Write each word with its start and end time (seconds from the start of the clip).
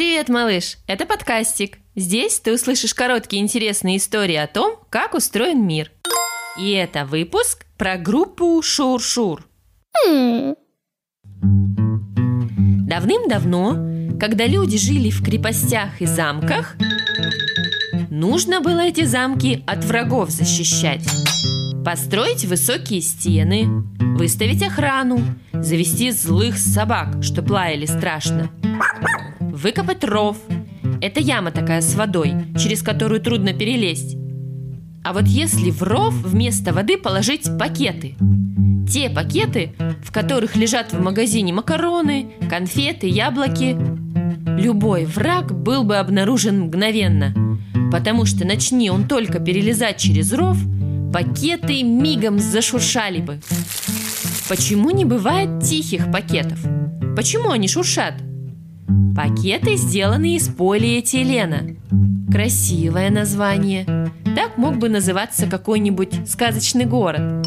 Привет, 0.00 0.30
малыш! 0.30 0.78
Это 0.86 1.04
подкастик. 1.04 1.76
Здесь 1.94 2.40
ты 2.40 2.54
услышишь 2.54 2.94
короткие 2.94 3.42
интересные 3.42 3.98
истории 3.98 4.36
о 4.36 4.46
том, 4.46 4.78
как 4.88 5.12
устроен 5.12 5.66
мир. 5.66 5.92
И 6.58 6.70
это 6.70 7.04
выпуск 7.04 7.66
про 7.76 7.98
группу 7.98 8.62
Шур-Шур. 8.62 9.44
Давным-давно, 12.88 14.18
когда 14.18 14.46
люди 14.46 14.78
жили 14.78 15.10
в 15.10 15.22
крепостях 15.22 16.00
и 16.00 16.06
замках, 16.06 16.76
нужно 18.08 18.62
было 18.62 18.80
эти 18.80 19.04
замки 19.04 19.62
от 19.66 19.84
врагов 19.84 20.30
защищать. 20.30 21.06
Построить 21.84 22.46
высокие 22.46 23.02
стены, 23.02 23.66
выставить 24.16 24.62
охрану, 24.62 25.20
завести 25.52 26.10
злых 26.10 26.56
собак, 26.56 27.22
что 27.22 27.44
лаяли 27.46 27.84
страшно, 27.84 28.50
выкопать 29.62 30.04
ров. 30.04 30.38
Это 31.00 31.20
яма 31.20 31.50
такая 31.50 31.80
с 31.80 31.94
водой, 31.94 32.32
через 32.58 32.82
которую 32.82 33.20
трудно 33.20 33.52
перелезть. 33.52 34.16
А 35.04 35.12
вот 35.12 35.26
если 35.26 35.70
в 35.70 35.82
ров 35.82 36.14
вместо 36.14 36.72
воды 36.72 36.96
положить 36.96 37.48
пакеты, 37.58 38.14
те 38.90 39.08
пакеты, 39.10 39.72
в 40.02 40.12
которых 40.12 40.56
лежат 40.56 40.92
в 40.92 41.00
магазине 41.00 41.52
макароны, 41.52 42.32
конфеты, 42.48 43.06
яблоки, 43.06 43.76
любой 44.58 45.04
враг 45.04 45.52
был 45.54 45.84
бы 45.84 45.96
обнаружен 45.96 46.62
мгновенно, 46.62 47.34
потому 47.92 48.24
что 48.24 48.46
начни 48.46 48.90
он 48.90 49.06
только 49.08 49.40
перелезать 49.40 49.98
через 49.98 50.32
ров, 50.32 50.56
пакеты 51.12 51.82
мигом 51.82 52.38
зашуршали 52.38 53.20
бы. 53.20 53.40
Почему 54.48 54.90
не 54.90 55.04
бывает 55.04 55.62
тихих 55.62 56.10
пакетов? 56.10 56.58
Почему 57.14 57.50
они 57.50 57.68
шуршат? 57.68 58.14
Пакеты 59.14 59.76
сделаны 59.76 60.36
из 60.36 60.48
полиэтилена. 60.48 61.76
Красивое 62.30 63.10
название. 63.10 63.84
Так 64.36 64.56
мог 64.56 64.76
бы 64.78 64.88
называться 64.88 65.46
какой-нибудь 65.46 66.28
сказочный 66.28 66.84
город. 66.84 67.46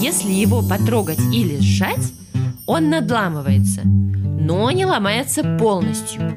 Если 0.00 0.30
его 0.30 0.62
потрогать 0.62 1.20
или 1.32 1.58
сжать, 1.58 2.12
он 2.66 2.90
надламывается, 2.90 3.80
но 3.84 4.70
не 4.70 4.84
ломается 4.84 5.42
полностью. 5.58 6.34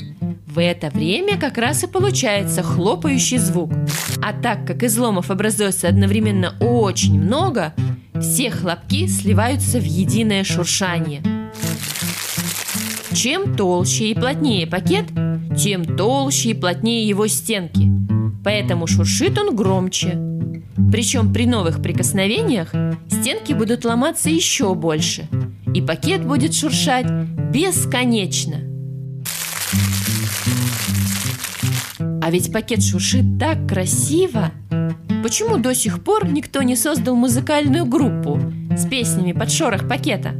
В 0.47 0.59
это 0.59 0.89
время 0.89 1.38
как 1.38 1.58
раз 1.58 1.83
и 1.83 1.88
получается 1.88 2.63
хлопающий 2.63 3.38
звук. 3.38 3.72
А 4.23 4.33
так 4.33 4.66
как 4.66 4.83
изломов 4.83 5.30
образуется 5.30 5.88
одновременно 5.88 6.56
очень 6.59 7.22
много, 7.22 7.73
все 8.19 8.50
хлопки 8.50 9.08
сливаются 9.08 9.80
в 9.80 9.83
единое 9.83 10.44
шуршание. 10.44 11.22
Чем 13.13 13.55
толще 13.55 14.11
и 14.11 14.13
плотнее 14.13 14.67
пакет, 14.67 15.05
тем 15.57 15.83
толще 15.97 16.52
и 16.52 16.53
плотнее 16.53 17.07
его 17.07 17.27
стенки. 17.27 17.89
Поэтому 18.43 18.88
шуршит 18.88 19.38
он 19.38 19.55
громче. 19.55 20.17
Причем 20.91 21.33
при 21.33 21.45
новых 21.45 21.81
прикосновениях 21.81 22.69
стенки 23.07 23.53
будут 23.53 23.83
ломаться 23.83 24.29
еще 24.29 24.75
больше, 24.75 25.27
и 25.73 25.81
пакет 25.81 26.25
будет 26.25 26.53
шуршать 26.53 27.09
бесконечно. 27.51 28.61
А 32.21 32.31
ведь 32.31 32.53
пакет 32.53 32.83
шуршит 32.83 33.39
так 33.39 33.67
красиво. 33.67 34.51
Почему 35.23 35.57
до 35.57 35.73
сих 35.73 36.03
пор 36.03 36.27
никто 36.27 36.61
не 36.61 36.75
создал 36.75 37.16
музыкальную 37.16 37.85
группу 37.85 38.39
с 38.77 38.85
песнями 38.85 39.33
под 39.33 39.51
шорох 39.51 39.88
пакета? 39.88 40.33